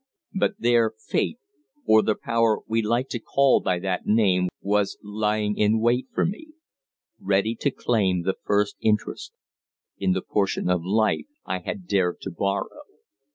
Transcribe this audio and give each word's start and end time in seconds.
But 0.33 0.55
there 0.57 0.93
Fate 0.97 1.37
or 1.85 2.01
the 2.01 2.15
power 2.15 2.61
we 2.67 2.81
like 2.81 3.07
to 3.09 3.19
call 3.19 3.59
by 3.61 3.77
that 3.77 4.07
name 4.07 4.49
was 4.59 4.97
lying 5.03 5.55
in 5.55 5.79
wait 5.79 6.07
for 6.11 6.25
me, 6.25 6.53
ready 7.19 7.53
to 7.59 7.69
claim 7.69 8.23
the 8.23 8.33
first 8.43 8.77
interest 8.81 9.31
in 9.99 10.13
the 10.13 10.23
portion 10.23 10.71
of 10.71 10.81
life 10.83 11.27
I 11.45 11.59
had 11.59 11.85
dared 11.85 12.19
to 12.21 12.31
borrow." 12.31 12.81